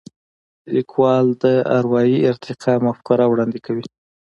[0.75, 1.45] لیکوال د
[1.77, 3.85] اروايي ارتقا مفکوره وړاندې کوي.